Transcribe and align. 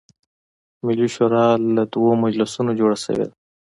ملي 0.85 1.07
شورا 1.15 1.45
له 1.75 1.83
دوه 1.93 2.11
مجلسونو 2.23 2.71
جوړه 2.79 2.97
شوې 3.05 3.15
ده. 3.21 3.27